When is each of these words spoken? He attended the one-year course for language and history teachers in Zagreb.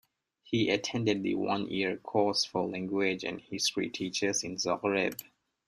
He 0.41 0.71
attended 0.71 1.21
the 1.21 1.35
one-year 1.35 1.97
course 1.97 2.43
for 2.43 2.67
language 2.67 3.23
and 3.23 3.39
history 3.39 3.89
teachers 3.91 4.43
in 4.43 4.55
Zagreb. 4.55 5.21